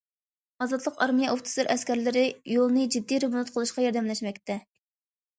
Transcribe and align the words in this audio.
ئازادلىق 0.65 0.95
ئارمىيە 1.05 1.33
ئوفىتسېر- 1.33 1.67
ئەسكەرلىرى 1.73 2.23
يولنى 2.53 2.85
جىددىي 2.95 3.21
رېمونت 3.25 3.51
قىلىشقا 3.59 3.85
ياردەملەشمەكتە. 3.85 4.57